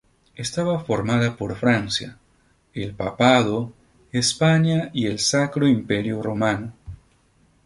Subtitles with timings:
[0.33, 2.17] Estaba formada por Francia,
[2.73, 3.71] el Papado,
[4.11, 6.73] España y el Sacro Imperio Romano.